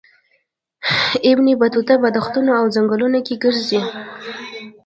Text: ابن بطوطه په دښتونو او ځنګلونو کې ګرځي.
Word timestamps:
ابن 1.31 1.45
بطوطه 1.61 1.95
په 2.03 2.09
دښتونو 2.17 2.51
او 2.59 2.65
ځنګلونو 2.75 3.19
کې 3.25 3.35
ګرځي. 3.43 3.81